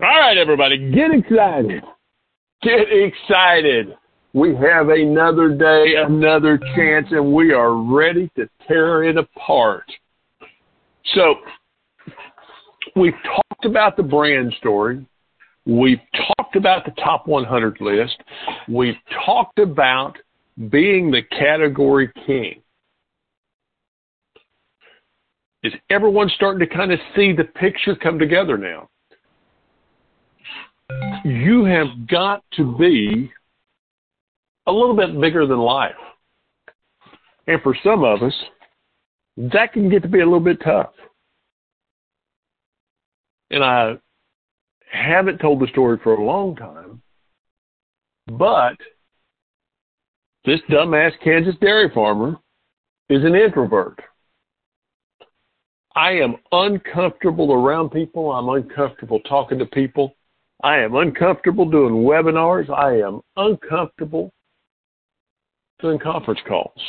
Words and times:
All 0.00 0.08
right, 0.08 0.38
everybody, 0.38 0.90
get 0.90 1.10
excited. 1.12 1.84
Get 2.62 2.86
excited. 2.90 3.94
We 4.32 4.54
have 4.56 4.88
another 4.88 5.50
day, 5.50 5.96
another 5.98 6.58
chance, 6.74 7.06
and 7.10 7.34
we 7.34 7.52
are 7.52 7.74
ready 7.74 8.30
to 8.36 8.48
tear 8.66 9.04
it 9.04 9.18
apart. 9.18 9.84
So, 11.14 11.34
we've 12.96 13.12
talked 13.22 13.66
about 13.66 13.98
the 13.98 14.02
brand 14.02 14.54
story. 14.58 15.06
We've 15.66 16.00
talked 16.38 16.56
about 16.56 16.86
the 16.86 16.92
top 16.92 17.26
100 17.26 17.76
list. 17.80 18.16
We've 18.68 18.96
talked 19.26 19.58
about 19.58 20.16
being 20.70 21.10
the 21.10 21.22
category 21.38 22.10
king. 22.26 22.62
Is 25.62 25.74
everyone 25.90 26.30
starting 26.34 26.66
to 26.66 26.74
kind 26.74 26.92
of 26.92 26.98
see 27.14 27.34
the 27.34 27.44
picture 27.44 27.94
come 27.94 28.18
together 28.18 28.56
now? 28.56 28.88
You 31.24 31.64
have 31.64 32.06
got 32.08 32.42
to 32.54 32.76
be 32.76 33.30
a 34.66 34.72
little 34.72 34.96
bit 34.96 35.20
bigger 35.20 35.46
than 35.46 35.58
life. 35.58 35.94
And 37.46 37.60
for 37.62 37.76
some 37.82 38.04
of 38.04 38.22
us, 38.22 38.34
that 39.36 39.72
can 39.72 39.88
get 39.88 40.02
to 40.02 40.08
be 40.08 40.20
a 40.20 40.24
little 40.24 40.40
bit 40.40 40.60
tough. 40.62 40.92
And 43.50 43.62
I 43.62 43.94
haven't 44.90 45.38
told 45.38 45.60
the 45.60 45.66
story 45.68 45.98
for 46.02 46.14
a 46.14 46.24
long 46.24 46.56
time, 46.56 47.02
but 48.26 48.76
this 50.44 50.60
dumbass 50.70 51.12
Kansas 51.22 51.54
dairy 51.60 51.90
farmer 51.94 52.36
is 53.08 53.24
an 53.24 53.34
introvert. 53.34 53.98
I 55.94 56.12
am 56.12 56.36
uncomfortable 56.52 57.52
around 57.52 57.90
people. 57.90 58.32
I'm 58.32 58.48
uncomfortable 58.48 59.20
talking 59.20 59.58
to 59.58 59.66
people. 59.66 60.14
I 60.62 60.78
am 60.78 60.94
uncomfortable 60.94 61.68
doing 61.68 62.04
webinars. 62.04 62.70
I 62.70 63.04
am 63.04 63.20
uncomfortable 63.36 64.32
doing 65.80 65.98
conference 65.98 66.40
calls. 66.46 66.80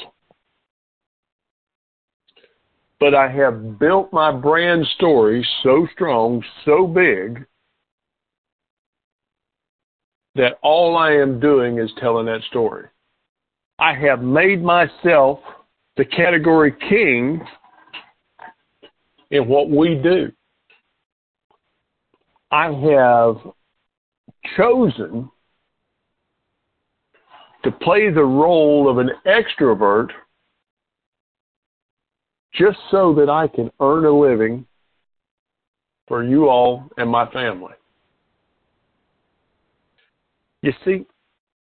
But 3.00 3.16
I 3.16 3.30
have 3.32 3.80
built 3.80 4.14
my 4.14 4.32
brand 4.32 4.86
story 4.96 5.46
so 5.64 5.88
strong, 5.94 6.44
so 6.64 6.86
big, 6.86 7.46
that 10.36 10.58
all 10.62 10.96
I 10.96 11.12
am 11.14 11.40
doing 11.40 11.80
is 11.80 11.92
telling 12.00 12.28
that 12.28 12.42
story. 12.50 12.88
I 13.80 13.94
have 13.96 14.22
made 14.22 14.64
myself 14.64 15.40
the 15.98 16.06
category 16.06 16.74
king 16.90 17.42
in 19.32 19.48
what 19.48 19.70
we 19.70 19.96
do. 19.96 20.32
I 22.52 22.66
have 22.66 23.38
chosen 24.58 25.30
to 27.64 27.72
play 27.72 28.10
the 28.10 28.24
role 28.24 28.90
of 28.90 28.98
an 28.98 29.10
extrovert 29.26 30.10
just 32.54 32.78
so 32.92 33.14
that 33.16 33.30
I 33.30 33.48
can 33.48 33.72
earn 33.80 34.06
a 34.06 34.12
living 34.12 34.66
for 36.08 36.24
you 36.24 36.50
all 36.50 36.84
and 36.98 37.10
my 37.10 37.30
family. 37.32 37.74
You 40.62 40.74
see, 40.86 41.06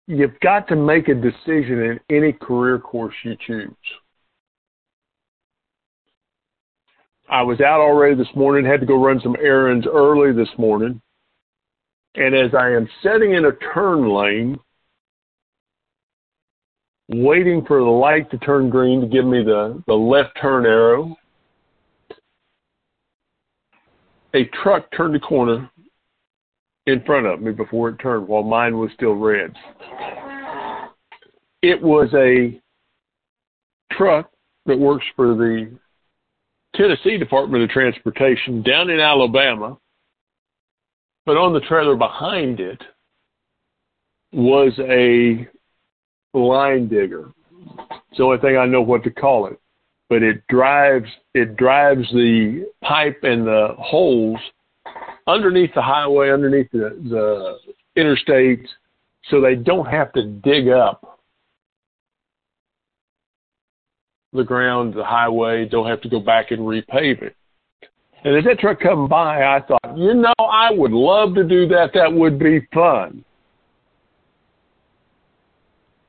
you've 0.06 0.39
got 0.41 0.69
to 0.69 0.77
make 0.77 1.09
a 1.09 1.15
decision 1.15 1.81
in 1.83 2.00
any 2.11 2.33
career 2.33 2.78
course 2.78 3.15
you 3.22 3.37
choose. 3.47 3.70
I 7.28 7.42
was 7.42 7.61
out 7.61 7.81
already 7.81 8.17
this 8.17 8.34
morning, 8.34 8.65
had 8.65 8.81
to 8.81 8.87
go 8.87 9.03
run 9.03 9.20
some 9.22 9.37
errands 9.41 9.87
early 9.91 10.33
this 10.33 10.50
morning. 10.59 11.00
And 12.14 12.34
as 12.34 12.55
I 12.55 12.70
am 12.70 12.89
setting 13.03 13.34
in 13.34 13.44
a 13.44 13.53
turn 13.72 14.08
lane, 14.08 14.58
waiting 17.08 17.64
for 17.66 17.78
the 17.78 17.84
light 17.84 18.31
to 18.31 18.38
turn 18.38 18.71
green 18.71 19.00
to 19.00 19.06
give 19.06 19.25
me 19.25 19.43
the, 19.43 19.82
the 19.87 19.94
left 19.94 20.31
turn 20.41 20.66
arrow, 20.66 21.16
a 24.34 24.44
truck 24.62 24.87
turned 24.97 25.15
the 25.15 25.21
corner 25.21 25.71
in 26.87 27.03
front 27.04 27.26
of 27.26 27.41
me 27.41 27.53
before 27.53 27.91
it 27.91 27.98
turned 27.98 28.27
while 28.27 28.42
mine 28.42 28.78
was 28.78 28.91
still 28.94 29.15
red. 29.15 29.54
It 31.62 31.81
was 31.81 32.09
a 32.15 32.60
truck 33.92 34.31
that 34.66 34.78
works 34.78 35.04
for 35.15 35.34
the 35.34 35.71
Tennessee 36.75 37.19
Department 37.19 37.65
of 37.65 37.71
Transportation 37.71 38.62
down 38.62 38.88
in 38.91 39.00
Alabama, 39.00 39.77
but 41.26 41.36
on 41.36 41.53
the 41.53 41.60
trailer 41.60 41.97
behind 41.97 42.60
it 42.60 42.82
was 44.32 44.72
a 44.78 45.47
line 46.36 46.88
digger. 46.88 47.31
It's 48.10 48.19
the 48.19 48.25
only 48.25 48.38
thing 48.38 48.56
I 48.56 48.66
know 48.66 48.82
what 48.82 49.04
to 49.04 49.10
call 49.10 49.47
it. 49.47 49.59
But 50.09 50.22
it 50.22 50.47
drives 50.48 51.09
it 51.34 51.56
drives 51.56 52.09
the 52.12 52.66
pipe 52.82 53.20
and 53.22 53.47
the 53.47 53.75
holes 53.78 54.41
underneath 55.26 55.72
the 55.75 55.82
highway, 55.82 56.30
underneath 56.30 56.70
the, 56.72 56.98
the 57.09 57.59
interstate, 58.00 58.66
so 59.28 59.41
they 59.41 59.54
don't 59.54 59.86
have 59.86 60.12
to 60.14 60.25
dig 60.25 60.69
up 60.69 61.20
the 64.32 64.44
ground, 64.44 64.94
the 64.94 65.04
highway, 65.04 65.69
don't 65.69 65.88
have 65.88 66.00
to 66.03 66.09
go 66.09 66.20
back 66.20 66.50
and 66.50 66.60
repave 66.60 67.22
it. 67.22 67.36
And 68.22 68.36
as 68.36 68.44
that 68.44 68.58
truck 68.58 68.81
come 68.81 69.08
by, 69.08 69.42
I 69.42 69.60
thought, 69.66 69.97
you 69.97 70.14
know, 70.14 70.34
I 70.38 70.70
would 70.70 70.92
love 70.92 71.34
to 71.36 71.44
do 71.44 71.66
that. 71.69 71.91
That 71.94 72.12
would 72.12 72.38
be 72.38 72.60
fun. 72.72 73.25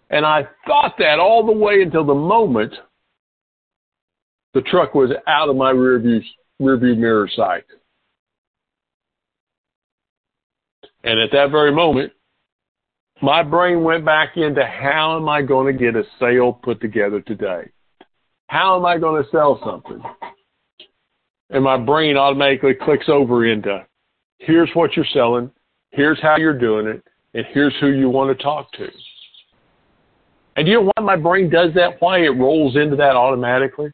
And 0.10 0.26
I 0.26 0.46
thought 0.68 0.96
that 1.00 1.20
all 1.20 1.46
the 1.46 1.54
way 1.54 1.82
until 1.82 2.06
the 2.06 2.14
moment 2.14 2.74
the 4.54 4.62
truck 4.62 4.94
was 4.94 5.12
out 5.28 5.48
of 5.48 5.56
my 5.56 5.70
rear 5.72 6.00
view, 6.00 6.22
rear 6.60 6.78
view 6.78 6.96
mirror 6.96 7.30
sight. 7.34 7.64
And 11.06 11.18
at 11.18 11.32
that 11.32 11.50
very 11.50 11.72
moment, 11.72 12.12
my 13.22 13.42
brain 13.42 13.84
went 13.84 14.04
back 14.04 14.36
into 14.36 14.66
how 14.66 15.16
am 15.18 15.30
I 15.30 15.42
going 15.42 15.72
to 15.72 15.80
get 15.80 15.96
a 15.96 16.04
sale 16.20 16.54
put 16.54 16.82
together 16.82 17.22
today? 17.22 17.70
How 18.48 18.78
am 18.78 18.86
I 18.86 18.98
going 18.98 19.24
to 19.24 19.30
sell 19.30 19.62
something? 19.64 20.04
And 21.52 21.64
my 21.64 21.78
brain 21.78 22.16
automatically 22.16 22.74
clicks 22.74 23.10
over 23.10 23.46
into 23.46 23.86
here's 24.40 24.70
what 24.74 24.96
you're 24.96 25.06
selling, 25.14 25.52
here's 25.92 26.20
how 26.22 26.38
you're 26.38 26.58
doing 26.58 26.88
it, 26.88 27.04
and 27.34 27.46
here's 27.54 27.76
who 27.80 27.88
you 27.88 28.10
want 28.10 28.36
to 28.36 28.44
talk 28.44 28.72
to. 28.74 28.88
And 30.56 30.68
you 30.68 30.76
know 30.76 30.92
why 30.96 31.04
my 31.04 31.16
brain 31.16 31.50
does 31.50 31.74
that? 31.76 32.02
Why 32.02 32.20
it 32.20 32.38
rolls 32.38 32.76
into 32.76 32.96
that 32.96 33.16
automatically? 33.16 33.92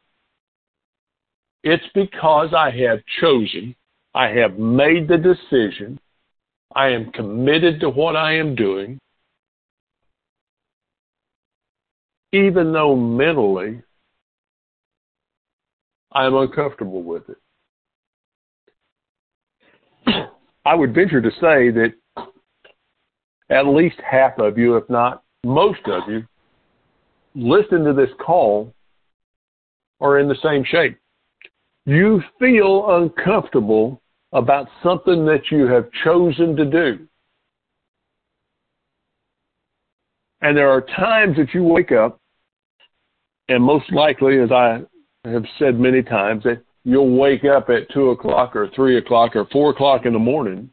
It's 1.64 1.84
because 1.94 2.54
I 2.56 2.70
have 2.70 3.00
chosen, 3.20 3.76
I 4.14 4.28
have 4.28 4.58
made 4.58 5.08
the 5.08 5.18
decision, 5.18 6.00
I 6.76 6.90
am 6.90 7.12
committed 7.12 7.80
to 7.82 7.90
what 7.90 8.16
I 8.16 8.38
am 8.38 8.56
doing, 8.56 9.00
even 12.32 12.72
though 12.72 12.96
mentally 12.96 13.82
I 16.12 16.26
am 16.26 16.36
uncomfortable 16.36 17.04
with 17.04 17.28
it. 17.30 17.38
I 20.68 20.76
would 20.76 20.94
venture 20.94 21.22
to 21.22 21.32
say 21.40 21.72
that 21.72 21.94
at 23.50 23.66
least 23.68 23.96
half 24.06 24.38
of 24.38 24.58
you, 24.58 24.76
if 24.76 24.90
not 24.90 25.24
most 25.46 25.80
of 25.86 26.04
you, 26.10 26.26
listen 27.36 27.86
to 27.86 27.94
this 27.94 28.10
call 28.20 28.74
are 30.02 30.20
in 30.20 30.28
the 30.28 30.36
same 30.44 30.66
shape. 30.66 30.98
You 31.86 32.22
feel 32.38 32.98
uncomfortable 32.98 34.02
about 34.34 34.68
something 34.84 35.26
that 35.26 35.44
you 35.52 35.68
have 35.68 35.90
chosen 36.04 36.58
to 36.58 36.66
do. 36.66 37.08
And 40.42 40.58
there 40.58 40.70
are 40.70 40.82
times 40.82 41.38
that 41.38 41.54
you 41.54 41.64
wake 41.64 41.94
up, 41.94 42.20
and 43.48 43.64
most 43.64 43.90
likely, 43.94 44.42
as 44.42 44.52
I 44.52 44.82
have 45.24 45.46
said 45.60 45.80
many 45.80 46.04
times 46.04 46.44
that 46.44 46.62
you'll 46.88 47.18
wake 47.18 47.44
up 47.44 47.70
at 47.70 47.90
two 47.94 48.12
o'clock 48.12 48.56
or 48.56 48.70
three 48.74 48.98
o'clock 48.98 49.36
or 49.36 49.46
four 49.52 49.72
o'clock 49.72 50.06
in 50.06 50.14
the 50.14 50.20
morning 50.20 50.70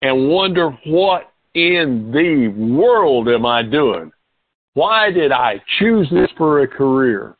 and 0.00 0.28
wonder 0.28 0.70
what 0.86 1.32
in 1.54 2.10
the 2.12 2.48
world 2.48 3.28
am 3.28 3.44
I 3.44 3.62
doing? 3.62 4.10
Why 4.74 5.10
did 5.10 5.32
I 5.32 5.60
choose 5.78 6.08
this 6.10 6.30
for 6.38 6.62
a 6.62 6.68
career? 6.68 7.36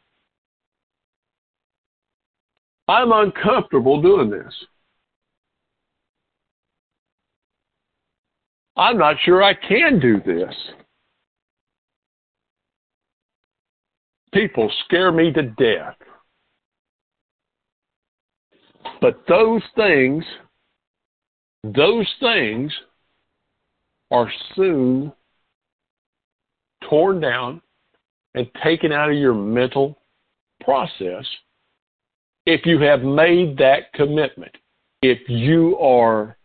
I'm 2.88 3.10
uncomfortable 3.12 4.02
doing 4.02 4.30
this. 4.30 4.54
I'm 8.76 8.98
not 8.98 9.16
sure 9.24 9.42
I 9.42 9.54
can 9.54 9.98
do 9.98 10.20
this. 10.20 10.54
people 14.36 14.70
scare 14.84 15.10
me 15.10 15.32
to 15.32 15.42
death. 15.42 15.96
But 19.00 19.22
those 19.28 19.62
things 19.74 20.24
those 21.74 22.06
things 22.20 22.72
are 24.10 24.30
soon 24.54 25.12
torn 26.88 27.20
down 27.20 27.60
and 28.34 28.46
taken 28.62 28.92
out 28.92 29.10
of 29.10 29.16
your 29.16 29.34
mental 29.34 29.98
process 30.60 31.24
if 32.44 32.64
you 32.64 32.78
have 32.80 33.02
made 33.02 33.56
that 33.58 33.92
commitment. 33.94 34.52
If 35.02 35.18
you 35.28 35.76
are 35.78 36.36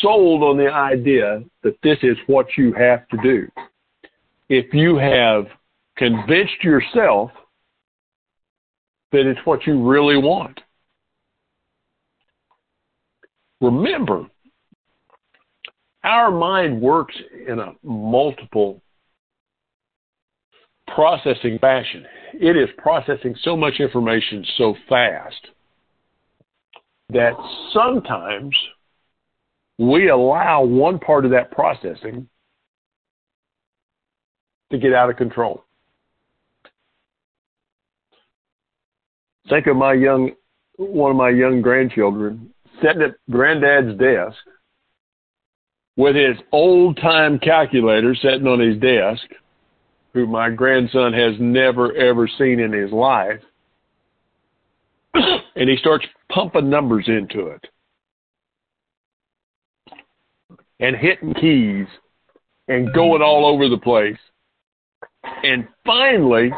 sold 0.00 0.42
on 0.42 0.56
the 0.56 0.70
idea 0.70 1.42
that 1.62 1.76
this 1.82 1.98
is 2.02 2.16
what 2.26 2.46
you 2.56 2.72
have 2.74 3.08
to 3.08 3.16
do. 3.22 3.48
If 4.48 4.72
you 4.72 4.96
have 4.96 5.46
convinced 5.96 6.62
yourself 6.62 7.30
that 9.10 9.26
it's 9.26 9.40
what 9.44 9.66
you 9.66 9.82
really 9.82 10.16
want. 10.16 10.60
Remember, 13.62 14.26
our 16.02 16.32
mind 16.32 16.80
works 16.82 17.14
in 17.46 17.60
a 17.60 17.72
multiple 17.84 18.82
processing 20.88 21.60
fashion. 21.60 22.04
It 22.34 22.56
is 22.56 22.68
processing 22.76 23.36
so 23.42 23.56
much 23.56 23.74
information 23.78 24.44
so 24.58 24.74
fast 24.88 25.46
that 27.10 27.34
sometimes 27.72 28.52
we 29.78 30.08
allow 30.08 30.64
one 30.64 30.98
part 30.98 31.24
of 31.24 31.30
that 31.30 31.52
processing 31.52 32.28
to 34.72 34.78
get 34.78 34.92
out 34.92 35.08
of 35.08 35.16
control. 35.16 35.62
Think 39.48 39.68
of 39.68 39.76
my 39.76 39.92
young, 39.92 40.32
one 40.78 41.12
of 41.12 41.16
my 41.16 41.30
young 41.30 41.62
grandchildren 41.62 42.52
sitting 42.82 43.02
at 43.02 43.14
granddad's 43.30 43.98
desk 43.98 44.36
with 45.96 46.16
his 46.16 46.36
old 46.52 46.96
time 46.96 47.38
calculator 47.38 48.14
sitting 48.14 48.46
on 48.46 48.60
his 48.60 48.78
desk, 48.78 49.24
who 50.14 50.26
my 50.26 50.50
grandson 50.50 51.12
has 51.12 51.34
never 51.38 51.94
ever 51.94 52.28
seen 52.38 52.60
in 52.60 52.72
his 52.72 52.90
life. 52.90 53.40
and 55.14 55.68
he 55.68 55.76
starts 55.76 56.06
pumping 56.30 56.70
numbers 56.70 57.04
into 57.06 57.48
it 57.48 57.66
and 60.80 60.96
hitting 60.96 61.34
keys 61.34 61.86
and 62.68 62.92
going 62.92 63.22
all 63.22 63.46
over 63.46 63.68
the 63.68 63.78
place. 63.78 64.18
And 65.44 65.66
finally, 65.86 66.50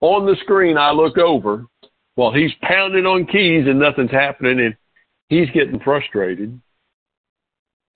on 0.00 0.26
the 0.26 0.36
screen, 0.42 0.76
I 0.76 0.90
look 0.90 1.18
over 1.18 1.64
while 2.16 2.32
he's 2.32 2.50
pounding 2.62 3.06
on 3.06 3.26
keys 3.26 3.66
and 3.68 3.78
nothing's 3.78 4.10
happening, 4.10 4.58
and 4.60 4.76
he's 5.28 5.50
getting 5.50 5.80
frustrated. 5.80 6.60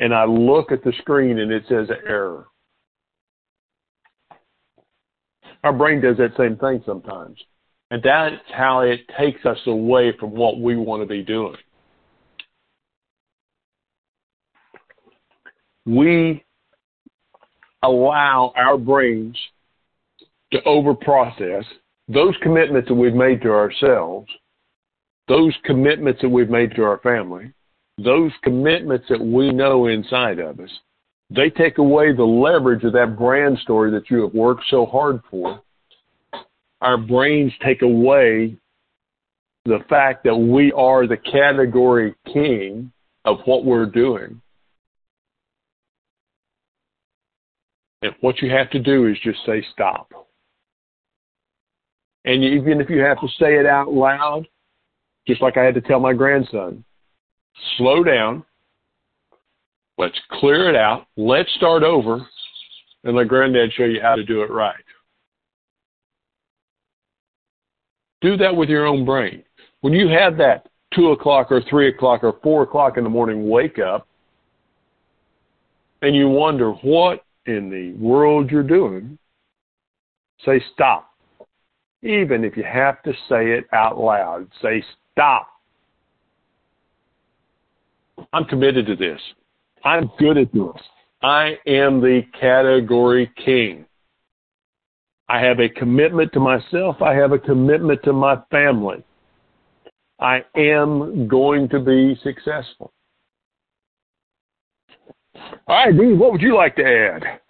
And 0.01 0.15
I 0.15 0.25
look 0.25 0.73
at 0.73 0.83
the 0.83 0.93
screen 0.99 1.39
and 1.39 1.53
it 1.53 1.65
says 1.69 1.89
error. 2.07 2.47
Our 5.63 5.73
brain 5.73 6.01
does 6.01 6.17
that 6.17 6.37
same 6.37 6.57
thing 6.57 6.83
sometimes. 6.85 7.39
And 7.91 8.03
that's 8.03 8.35
how 8.53 8.81
it 8.81 9.01
takes 9.19 9.45
us 9.45 9.59
away 9.67 10.13
from 10.19 10.31
what 10.31 10.59
we 10.61 10.77
want 10.77 11.03
to 11.03 11.07
be 11.07 11.23
doing. 11.23 11.57
we 15.87 16.45
allow 17.83 18.53
our 18.57 18.79
brains 18.79 19.37
to 20.53 20.61
overprocess 20.63 21.65
those 22.09 22.35
commitments 22.43 22.89
that 22.89 22.95
we've 22.95 23.15
made 23.15 23.41
to 23.43 23.51
ourselves, 23.51 24.29
those 25.33 25.57
commitments 25.65 26.21
that 26.21 26.29
we've 26.29 26.51
made 26.51 26.75
to 26.75 26.83
our 26.83 26.99
family, 26.99 27.51
those 27.97 28.33
commitments 28.43 29.07
that 29.09 29.19
we 29.19 29.51
know 29.51 29.87
inside 29.87 30.39
of 30.39 30.61
us. 30.61 30.69
They 31.31 31.49
take 31.49 31.79
away 31.79 32.13
the 32.13 32.23
leverage 32.23 32.85
of 32.85 32.93
that 32.93 33.17
brand 33.17 33.57
story 33.61 33.91
that 33.93 34.11
you 34.11 34.21
have 34.21 34.35
worked 34.35 34.65
so 34.69 34.85
hard 34.85 35.23
for. 35.31 35.63
Our 36.83 36.99
brains 36.99 37.51
take 37.65 37.81
away 37.81 38.59
the 39.65 39.79
fact 39.89 40.23
that 40.25 40.37
we 40.37 40.71
are 40.73 41.07
the 41.07 41.17
category 41.17 42.15
king 42.31 42.93
of 43.25 43.39
what 43.47 43.65
we're 43.65 43.87
doing. 43.87 44.39
And 48.03 48.13
what 48.21 48.43
you 48.43 48.51
have 48.51 48.69
to 48.71 48.79
do 48.79 49.07
is 49.07 49.17
just 49.25 49.39
say 49.47 49.65
stop. 49.73 50.13
And 52.27 52.45
even 52.45 52.83
if 52.83 52.91
you 52.91 53.01
have 53.01 53.21
to 53.21 53.29
say 53.39 53.55
it 53.55 53.65
out 53.65 53.91
loud, 53.91 54.47
just 55.27 55.43
like 55.43 55.57
I 55.57 55.65
had 55.65 55.75
to 55.75 55.81
tell 55.81 56.01
my 56.01 56.13
grandson, 56.13 56.85
slow 57.77 58.03
down. 58.03 58.45
Let's 59.99 60.19
clear 60.33 60.69
it 60.69 60.77
out. 60.77 61.07
Let's 61.17 61.53
start 61.55 61.83
over 61.83 62.27
and 63.05 63.17
let 63.17 63.29
granddad 63.29 63.73
show 63.73 63.85
you 63.85 64.01
how 64.01 64.17
to 64.17 64.25
do 64.25 64.43
it 64.43 64.51
right. 64.51 64.75
Do 68.21 68.37
that 68.37 68.55
with 68.55 68.69
your 68.69 68.87
own 68.87 69.05
brain. 69.05 69.43
When 69.81 69.93
you 69.93 70.09
have 70.09 70.37
that 70.39 70.69
two 70.95 71.11
o'clock 71.11 71.51
or 71.51 71.63
three 71.69 71.89
o'clock 71.89 72.23
or 72.23 72.39
four 72.43 72.63
o'clock 72.63 72.97
in 72.97 73.05
the 73.05 73.11
morning 73.11 73.49
wake 73.49 73.79
up 73.79 74.07
and 76.03 76.15
you 76.15 76.29
wonder 76.29 76.73
what 76.73 77.25
in 77.47 77.69
the 77.69 77.93
world 77.95 78.51
you're 78.51 78.63
doing, 78.63 79.19
say 80.45 80.63
stop. 80.73 81.11
Even 82.03 82.45
if 82.45 82.57
you 82.57 82.65
have 82.65 83.03
to 83.03 83.13
say 83.29 83.53
it 83.53 83.65
out 83.73 83.99
loud, 83.99 84.49
say 84.61 84.83
stop. 85.13 85.49
I'm 88.33 88.45
committed 88.45 88.87
to 88.87 88.97
this. 88.97 89.21
I'm 89.85 90.11
good 90.19 90.39
at 90.39 90.53
this. 90.53 90.83
I 91.23 91.57
am 91.67 92.01
the 92.01 92.23
category 92.41 93.31
king. 93.45 93.85
I 95.29 95.41
have 95.41 95.61
a 95.61 95.69
commitment 95.69 96.33
to 96.33 96.41
myself. 96.41 97.01
I 97.01 97.15
have 97.15 97.33
a 97.33 97.39
commitment 97.39 98.03
to 98.05 98.13
my 98.13 98.37
family. 98.51 99.05
I 100.21 100.45
am 100.57 101.27
going 101.27 101.69
to 101.71 101.81
be 101.81 102.19
successful. 102.23 102.93
All 105.67 105.87
right, 105.87 105.97
Dean, 105.97 106.19
what 106.19 106.33
would 106.33 106.43
you 106.43 106.57
like 106.57 106.77
to 106.77 106.85
add? 106.85 107.41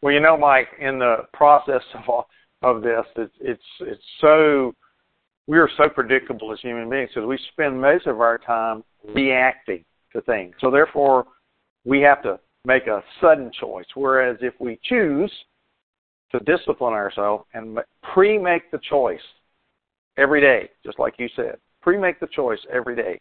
Well, 0.00 0.12
you 0.12 0.20
know, 0.20 0.36
Mike, 0.36 0.68
in 0.80 0.98
the 0.98 1.18
process 1.32 1.82
of 1.94 2.08
all, 2.08 2.28
of 2.62 2.82
this, 2.82 3.04
it's 3.16 3.34
it's 3.40 3.62
it's 3.80 4.02
so 4.20 4.74
we 5.52 5.58
are 5.58 5.68
so 5.76 5.86
predictable 5.86 6.50
as 6.50 6.58
human 6.62 6.88
beings 6.88 7.10
because 7.14 7.28
we 7.28 7.38
spend 7.52 7.78
most 7.78 8.06
of 8.06 8.22
our 8.22 8.38
time 8.38 8.82
reacting 9.14 9.84
to 10.10 10.22
things. 10.22 10.54
So 10.62 10.70
therefore, 10.70 11.26
we 11.84 12.00
have 12.00 12.22
to 12.22 12.40
make 12.64 12.86
a 12.86 13.02
sudden 13.20 13.50
choice. 13.60 13.84
Whereas 13.94 14.38
if 14.40 14.54
we 14.58 14.80
choose 14.82 15.30
to 16.30 16.40
discipline 16.40 16.94
ourselves 16.94 17.44
and 17.52 17.78
pre-make 18.14 18.70
the 18.70 18.80
choice 18.88 19.20
every 20.16 20.40
day, 20.40 20.70
just 20.86 20.98
like 20.98 21.16
you 21.18 21.28
said, 21.36 21.56
pre-make 21.82 22.18
the 22.18 22.28
choice 22.28 22.60
every 22.72 22.96
day, 22.96 23.18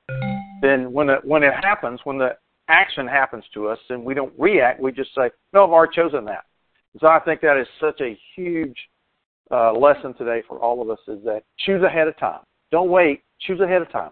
then 0.62 0.94
when 0.94 1.10
it 1.10 1.26
when 1.26 1.44
it 1.44 1.54
happens, 1.62 2.00
when 2.06 2.18
the 2.18 2.38
action 2.70 3.08
happens 3.08 3.44
to 3.54 3.68
us 3.68 3.80
and 3.90 4.06
we 4.06 4.14
don't 4.14 4.32
react, 4.40 4.80
we 4.80 4.94
just 4.94 5.14
say, 5.16 5.30
no, 5.52 5.66
I've 5.66 5.72
already 5.72 5.94
chosen 5.94 6.24
that. 6.26 6.46
So 7.02 7.08
I 7.08 7.20
think 7.20 7.42
that 7.42 7.60
is 7.60 7.68
such 7.82 8.00
a 8.00 8.18
huge 8.38 8.78
uh, 9.52 9.74
lesson 9.74 10.14
today 10.14 10.44
for 10.48 10.60
all 10.60 10.82
of 10.82 10.90
us 10.90 11.00
is 11.08 11.24
that 11.26 11.44
choose 11.60 11.84
ahead 11.84 12.08
of 12.08 12.18
time. 12.18 12.40
Don't 12.72 12.90
wait. 12.90 13.22
Choose 13.42 13.60
ahead 13.60 13.82
of 13.82 13.92
time. 13.92 14.12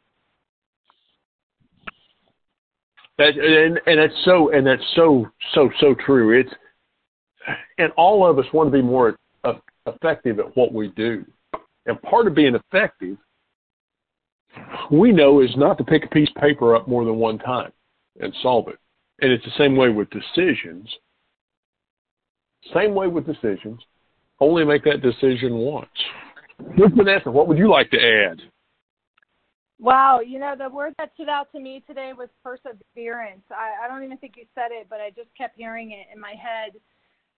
That, 3.17 3.37
and, 3.37 3.79
and 3.85 3.99
it's 3.99 4.15
so 4.25 4.51
and 4.51 4.65
that's 4.65 4.83
so 4.95 5.27
so 5.53 5.69
so 5.79 5.95
true. 6.05 6.39
It's 6.39 6.49
and 7.77 7.91
all 7.97 8.29
of 8.29 8.39
us 8.39 8.45
want 8.53 8.67
to 8.67 8.71
be 8.71 8.81
more 8.81 9.15
effective 9.85 10.39
at 10.39 10.55
what 10.55 10.73
we 10.73 10.89
do. 10.89 11.25
And 11.85 12.01
part 12.03 12.27
of 12.27 12.35
being 12.35 12.55
effective, 12.55 13.17
we 14.91 15.11
know, 15.11 15.41
is 15.41 15.55
not 15.57 15.77
to 15.77 15.83
pick 15.83 16.05
a 16.05 16.09
piece 16.09 16.29
of 16.35 16.41
paper 16.41 16.75
up 16.75 16.87
more 16.87 17.05
than 17.05 17.15
one 17.15 17.39
time 17.39 17.71
and 18.19 18.33
solve 18.41 18.67
it. 18.67 18.77
And 19.21 19.31
it's 19.31 19.43
the 19.45 19.51
same 19.57 19.75
way 19.75 19.89
with 19.89 20.09
decisions. 20.09 20.89
Same 22.73 22.93
way 22.93 23.07
with 23.07 23.25
decisions. 23.25 23.79
Only 24.39 24.63
make 24.63 24.83
that 24.85 25.01
decision 25.01 25.55
once. 25.55 25.89
Miss 26.77 26.91
Vanessa, 26.95 27.31
what 27.31 27.47
would 27.47 27.57
you 27.57 27.69
like 27.69 27.89
to 27.91 27.97
add? 27.97 28.41
Wow, 29.79 30.19
you 30.19 30.39
know, 30.39 30.55
the 30.57 30.69
word 30.69 30.93
that 30.97 31.11
stood 31.13 31.29
out 31.29 31.51
to 31.53 31.59
me 31.59 31.83
today 31.87 32.11
was 32.17 32.27
perseverance. 32.43 33.43
I, 33.49 33.85
I 33.85 33.87
don't 33.87 34.03
even 34.03 34.17
think 34.17 34.33
you 34.35 34.43
said 34.53 34.71
it, 34.71 34.87
but 34.89 34.99
I 34.99 35.09
just 35.09 35.29
kept 35.37 35.57
hearing 35.57 35.91
it 35.91 36.07
in 36.13 36.19
my 36.19 36.33
head. 36.33 36.73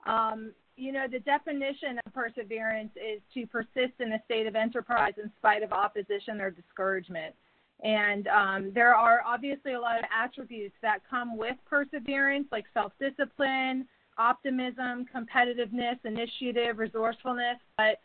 Um, 0.08 0.52
you 0.76 0.92
know, 0.92 1.06
the 1.12 1.20
definition 1.20 2.00
of 2.04 2.14
perseverance 2.14 2.90
is 2.96 3.22
to 3.36 3.46
persist 3.46 4.00
in 4.00 4.14
a 4.14 4.22
state 4.26 4.48
of 4.48 4.56
enterprise 4.56 5.14
in 5.24 5.32
spite 5.38 5.62
of 5.62 5.72
opposition 5.72 6.42
or 6.42 6.50
discouragement. 6.50 7.36
And 7.84 8.28
um, 8.28 8.72
there 8.74 8.96
are 8.96 9.22
obviously 9.26 9.74
a 9.74 9.80
lot 9.80 10.00
of 10.00 10.06
attributes 10.16 10.76
that 10.82 11.02
come 11.08 11.38
with 11.38 11.56
perseverance, 11.70 12.48
like 12.52 12.66
self 12.74 12.92
discipline, 13.00 13.88
optimism, 14.18 15.06
competitiveness, 15.14 15.98
initiative, 16.04 16.78
resourcefulness. 16.78 17.58
But 17.78 18.00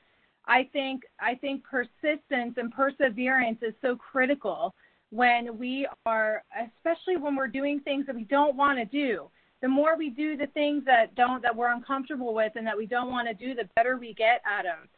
I 0.47 0.69
think 0.73 1.03
I 1.21 1.35
think 1.35 1.63
persistence 1.65 2.55
and 2.57 2.73
perseverance 2.73 3.59
is 3.63 3.75
so 3.83 3.97
critical 3.97 4.75
when 5.11 5.59
we 5.59 5.87
are, 6.05 6.43
especially 6.77 7.17
when 7.17 7.37
we're 7.37 7.49
doing 7.49 7.81
things 7.81 8.07
that 8.07 8.15
we 8.15 8.25
don't 8.25 8.57
want 8.57 8.79
to 8.79 8.85
do. 8.85 9.29
The 9.63 9.69
more 9.69 9.97
we 9.97 10.11
do 10.11 10.37
the 10.37 10.49
things 10.49 10.85
that 10.85 11.15
don't 11.15 11.43
that 11.43 11.55
we're 11.55 11.73
uncomfortable 11.73 12.35
with 12.35 12.53
and 12.57 12.67
that 12.67 12.77
we 12.77 12.87
don't 12.87 13.11
want 13.11 13.27
to 13.29 13.35
do, 13.35 13.55
the 13.55 13.69
better 13.75 13.97
we 13.97 14.15
get 14.15 14.43
at 14.47 14.63
them. 14.63 14.89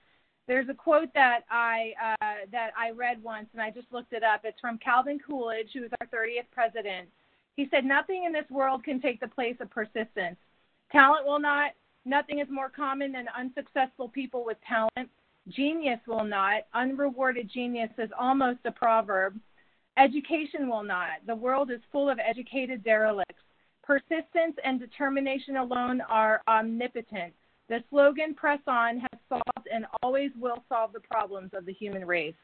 There's 0.47 0.69
a 0.69 0.75
quote 0.75 1.12
that 1.15 1.41
I 1.50 1.93
uh, 2.21 2.47
that 2.53 2.71
I 2.77 2.91
read 2.91 3.23
once, 3.23 3.49
and 3.53 3.62
I 3.62 3.71
just 3.71 3.87
looked 3.93 4.12
it 4.12 4.23
up. 4.23 4.41
It's 4.45 4.61
from 4.61 4.79
Calvin 4.79 5.19
Coolidge, 5.25 5.71
who 5.73 5.83
was 5.83 5.91
our 6.00 6.07
30th 6.07 6.50
president. 6.53 7.09
He 7.57 7.69
said, 7.71 7.85
"Nothing 7.85 8.25
in 8.25 8.33
this 8.33 8.49
world 8.50 8.83
can 8.83 9.00
take 9.00 9.21
the 9.21 9.29
place 9.29 9.57
of 9.61 9.71
persistence. 9.71 10.37
Talent 10.90 11.26
will 11.26 11.38
not. 11.38 11.73
Nothing 12.04 12.38
is 12.38 12.49
more 12.50 12.71
common 12.71 13.12
than 13.12 13.26
unsuccessful 13.37 14.09
people 14.09 14.45
with 14.45 14.57
talent. 14.66 15.11
Genius 15.49 16.00
will 16.07 16.25
not. 16.25 16.62
Unrewarded 16.75 17.50
genius 17.52 17.90
is 17.99 18.11
almost 18.18 18.61
a 18.64 18.73
proverb. 18.73 19.38
Education 19.97 20.68
will 20.68 20.83
not. 20.83 21.26
The 21.26 21.35
world 21.35 21.71
is 21.71 21.80
full 21.90 22.09
of 22.09 22.18
educated 22.18 22.85
derelicts. 22.85 23.42
Persistence 23.83 24.57
and 24.64 24.78
determination 24.78 25.57
alone 25.57 26.00
are 26.02 26.42
omnipotent. 26.47 27.33
The 27.68 27.83
slogan 27.90 28.35
Press 28.35 28.61
On 28.66 28.99
has 28.99 29.21
solved 29.28 29.68
and 29.73 29.87
always 30.02 30.30
will 30.38 30.62
solve 30.68 30.92
the 30.92 31.00
problems 31.00 31.50
of 31.52 31.66
the 31.66 31.73
human 31.73 32.07
race. 32.07 32.35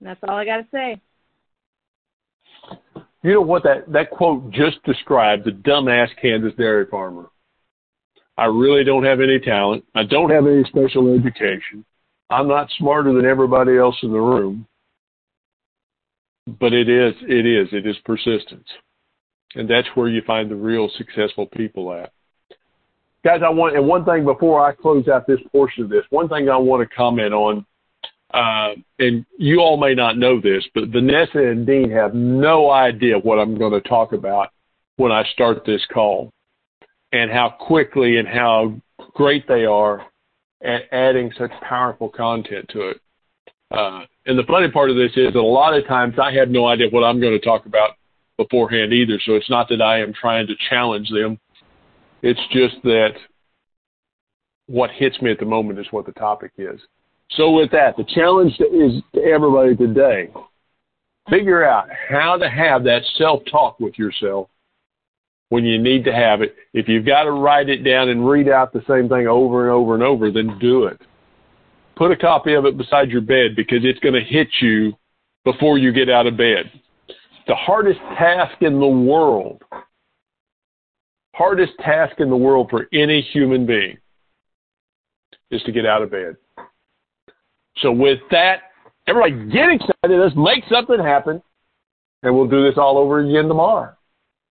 And 0.00 0.08
that's 0.08 0.20
all 0.28 0.36
I 0.36 0.44
got 0.44 0.58
to 0.58 0.66
say. 0.72 1.00
You 3.26 3.32
know 3.32 3.40
what 3.40 3.64
that, 3.64 3.90
that 3.92 4.12
quote 4.12 4.52
just 4.52 4.80
described 4.84 5.46
the 5.46 5.50
dumbass 5.50 6.10
Kansas 6.22 6.52
dairy 6.56 6.86
farmer. 6.88 7.26
I 8.38 8.44
really 8.44 8.84
don't 8.84 9.02
have 9.02 9.20
any 9.20 9.40
talent. 9.40 9.84
I 9.96 10.04
don't 10.04 10.30
have 10.30 10.46
any 10.46 10.62
special 10.62 11.12
education. 11.12 11.84
I'm 12.30 12.46
not 12.46 12.70
smarter 12.78 13.12
than 13.12 13.26
everybody 13.26 13.78
else 13.78 13.96
in 14.04 14.12
the 14.12 14.20
room. 14.20 14.64
But 16.60 16.72
it 16.72 16.88
is, 16.88 17.14
it 17.22 17.44
is, 17.44 17.66
it 17.72 17.84
is 17.84 17.96
persistence. 18.04 18.68
And 19.56 19.68
that's 19.68 19.88
where 19.96 20.06
you 20.06 20.22
find 20.24 20.48
the 20.48 20.54
real 20.54 20.88
successful 20.96 21.46
people 21.46 21.92
at. 21.92 22.12
Guys, 23.24 23.40
I 23.44 23.50
want, 23.50 23.74
and 23.74 23.88
one 23.88 24.04
thing 24.04 24.24
before 24.24 24.64
I 24.64 24.70
close 24.70 25.08
out 25.08 25.26
this 25.26 25.40
portion 25.50 25.82
of 25.82 25.90
this, 25.90 26.04
one 26.10 26.28
thing 26.28 26.48
I 26.48 26.56
want 26.56 26.88
to 26.88 26.94
comment 26.94 27.34
on, 27.34 27.66
uh, 28.34 28.74
and 28.98 29.24
you 29.38 29.60
all 29.60 29.76
may 29.76 29.94
not 29.94 30.18
know 30.18 30.40
this, 30.40 30.64
but 30.74 30.88
Vanessa 30.88 31.38
and 31.38 31.66
Dean 31.66 31.90
have 31.90 32.14
no 32.14 32.70
idea 32.70 33.18
what 33.18 33.38
I'm 33.38 33.56
going 33.56 33.72
to 33.72 33.88
talk 33.88 34.12
about 34.12 34.48
when 34.96 35.12
I 35.12 35.24
start 35.32 35.64
this 35.64 35.84
call 35.92 36.30
and 37.12 37.30
how 37.30 37.50
quickly 37.50 38.18
and 38.18 38.26
how 38.26 38.80
great 39.14 39.46
they 39.46 39.64
are 39.64 40.06
at 40.62 40.82
adding 40.92 41.32
such 41.38 41.50
powerful 41.62 42.08
content 42.08 42.68
to 42.70 42.90
it. 42.90 43.00
Uh, 43.70 44.00
and 44.26 44.38
the 44.38 44.44
funny 44.44 44.70
part 44.70 44.90
of 44.90 44.96
this 44.96 45.12
is 45.16 45.32
that 45.32 45.38
a 45.38 45.42
lot 45.42 45.74
of 45.74 45.86
times 45.86 46.14
I 46.20 46.32
have 46.32 46.48
no 46.48 46.66
idea 46.66 46.88
what 46.90 47.04
I'm 47.04 47.20
going 47.20 47.38
to 47.38 47.44
talk 47.44 47.66
about 47.66 47.90
beforehand 48.36 48.92
either. 48.92 49.20
So 49.24 49.34
it's 49.34 49.50
not 49.50 49.68
that 49.68 49.82
I 49.82 50.00
am 50.00 50.12
trying 50.12 50.46
to 50.46 50.54
challenge 50.68 51.08
them. 51.10 51.38
It's 52.22 52.40
just 52.52 52.76
that 52.84 53.14
what 54.66 54.90
hits 54.90 55.20
me 55.22 55.30
at 55.30 55.38
the 55.38 55.44
moment 55.44 55.78
is 55.78 55.86
what 55.90 56.06
the 56.06 56.12
topic 56.12 56.52
is. 56.58 56.80
So 57.32 57.50
with 57.50 57.70
that, 57.72 57.96
the 57.96 58.04
challenge 58.04 58.52
is 58.60 59.02
to 59.14 59.22
everybody 59.22 59.76
today. 59.76 60.28
Figure 61.28 61.64
out 61.64 61.88
how 62.08 62.36
to 62.36 62.48
have 62.48 62.84
that 62.84 63.02
self-talk 63.18 63.80
with 63.80 63.98
yourself 63.98 64.48
when 65.48 65.64
you 65.64 65.80
need 65.80 66.04
to 66.04 66.12
have 66.12 66.40
it. 66.40 66.54
If 66.72 66.88
you've 66.88 67.06
got 67.06 67.24
to 67.24 67.32
write 67.32 67.68
it 67.68 67.82
down 67.82 68.08
and 68.08 68.28
read 68.28 68.48
out 68.48 68.72
the 68.72 68.84
same 68.88 69.08
thing 69.08 69.26
over 69.26 69.64
and 69.64 69.72
over 69.72 69.94
and 69.94 70.02
over, 70.02 70.30
then 70.30 70.58
do 70.60 70.84
it. 70.84 71.00
Put 71.96 72.12
a 72.12 72.16
copy 72.16 72.54
of 72.54 72.64
it 72.64 72.76
beside 72.76 73.10
your 73.10 73.22
bed 73.22 73.56
because 73.56 73.78
it's 73.82 73.98
going 74.00 74.14
to 74.14 74.20
hit 74.20 74.48
you 74.60 74.92
before 75.44 75.78
you 75.78 75.92
get 75.92 76.08
out 76.08 76.26
of 76.26 76.36
bed. 76.36 76.70
The 77.46 77.54
hardest 77.54 78.00
task 78.18 78.60
in 78.60 78.80
the 78.80 78.86
world, 78.86 79.62
hardest 81.34 81.72
task 81.78 82.18
in 82.18 82.28
the 82.28 82.36
world 82.36 82.68
for 82.70 82.88
any 82.92 83.20
human 83.20 83.66
being 83.66 83.98
is 85.50 85.62
to 85.62 85.72
get 85.72 85.86
out 85.86 86.02
of 86.02 86.10
bed. 86.10 86.36
So 87.78 87.92
with 87.92 88.20
that, 88.30 88.56
everybody 89.06 89.50
get 89.50 89.70
excited. 89.70 90.20
Let's 90.20 90.36
make 90.36 90.64
something 90.70 90.98
happen. 90.98 91.42
And 92.22 92.34
we'll 92.34 92.48
do 92.48 92.64
this 92.64 92.78
all 92.78 92.98
over 92.98 93.20
again 93.20 93.48
tomorrow. 93.48 93.95